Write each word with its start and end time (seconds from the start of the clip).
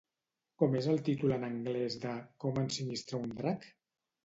Com 0.61 0.77
és 0.79 0.87
el 0.93 1.01
títol 1.09 1.35
en 1.35 1.45
anglès 1.51 1.99
de 2.07 2.15
Com 2.47 2.59
ensinistrar 2.65 3.23
un 3.29 3.39
drac? 3.45 3.71